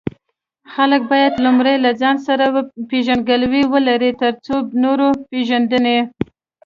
خلک 0.73 1.01
باید 1.11 1.33
لومړی 1.45 1.75
له 1.85 1.91
ځان 2.01 2.15
سره 2.27 2.43
پیژندګلوي 2.89 3.63
ولري، 3.73 4.11
ترڅو 4.21 4.55
نور 4.83 4.99
پیژني. 5.29 5.99